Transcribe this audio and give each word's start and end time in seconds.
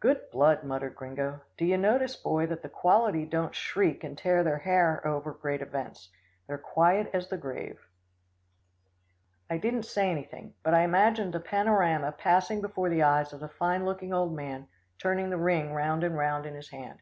"Good 0.00 0.32
blood," 0.32 0.64
muttered 0.64 0.96
Gringo. 0.96 1.42
"Do 1.56 1.64
you 1.64 1.76
notice, 1.78 2.16
Boy, 2.16 2.44
that 2.46 2.60
the 2.62 2.68
quality 2.68 3.24
don't 3.24 3.54
shriek 3.54 4.02
and 4.02 4.18
tear 4.18 4.42
their 4.42 4.58
hair 4.58 5.00
over 5.06 5.32
great 5.32 5.62
events. 5.62 6.08
They're 6.48 6.58
quiet 6.58 7.08
as 7.14 7.28
the 7.28 7.36
grave." 7.38 7.80
I 9.48 9.58
didn't 9.58 9.84
say 9.84 10.10
anything, 10.10 10.54
but 10.64 10.74
I 10.74 10.80
imagined 10.80 11.32
the 11.32 11.38
panorama 11.38 12.10
passing 12.10 12.60
before 12.60 12.88
the 12.88 13.04
eyes 13.04 13.32
of 13.32 13.38
the 13.38 13.48
fine 13.48 13.84
looking 13.84 14.12
old 14.12 14.34
man 14.34 14.66
turning 14.98 15.30
the 15.30 15.36
ring 15.38 15.72
round 15.72 16.02
and 16.02 16.18
round 16.18 16.46
in 16.46 16.56
his 16.56 16.70
hand. 16.70 16.98